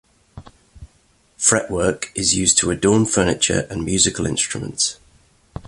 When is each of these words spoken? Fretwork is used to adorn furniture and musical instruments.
Fretwork 1.37 2.07
is 2.15 2.35
used 2.35 2.57
to 2.57 2.71
adorn 2.71 3.05
furniture 3.05 3.67
and 3.69 3.85
musical 3.85 4.25
instruments. 4.25 4.97